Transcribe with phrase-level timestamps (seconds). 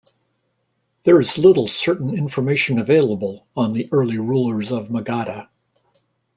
[1.03, 5.49] There is little certain information available on the early rulers of Magadha.